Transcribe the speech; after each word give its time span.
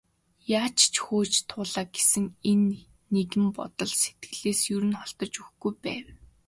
Яаж 0.59 0.77
ч 0.93 0.95
хөөж 1.05 1.33
туулаа 1.49 1.85
гэсэн 1.93 2.25
энэ 2.51 2.79
нэгэн 3.13 3.45
бодол 3.57 3.91
сэтгэлээс 4.01 4.61
нь 4.65 4.71
ер 4.75 4.83
холдож 4.99 5.33
өгөхгүй 5.41 5.73
байв. 5.83 6.05